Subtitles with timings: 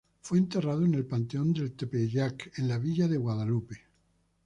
[0.21, 3.83] Fue enterrado en el Panteón del Tepeyac de la villa de Guadalupe.